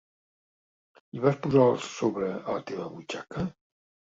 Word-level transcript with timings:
I 1.17 1.21
vas 1.25 1.37
posar 1.43 1.67
el 1.73 1.77
sobre 1.89 2.31
a 2.39 2.57
la 2.57 2.65
teva 2.73 2.89
butxaca? 2.97 3.47